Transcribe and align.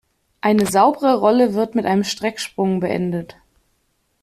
Eine 0.41 0.65
saubere 0.65 1.19
Rolle 1.19 1.53
wird 1.53 1.75
mit 1.75 1.85
einem 1.85 2.03
Strecksprung 2.03 2.79
beendet. 2.79 3.35